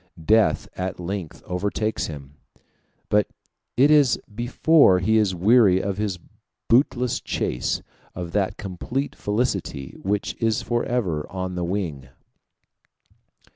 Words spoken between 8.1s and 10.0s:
of that complete felicity